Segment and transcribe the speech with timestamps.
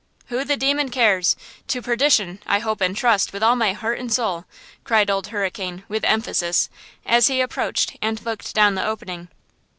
[0.29, 1.35] "Who the demon cares?
[1.67, 2.39] To perdition.
[2.47, 4.45] I hope and trust, with all my heart and soul!"
[4.83, 6.71] cried Old Hurricane, with emphasis,
[7.05, 9.27] as he approached and looked down the opening.